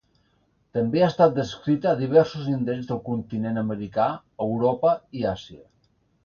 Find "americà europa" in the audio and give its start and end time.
3.65-4.95